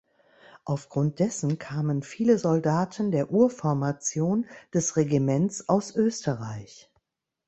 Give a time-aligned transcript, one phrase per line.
[0.65, 6.89] Aufgrund dessen kamen viele Soldaten der „Urformation“ des Regiments aus Österreich.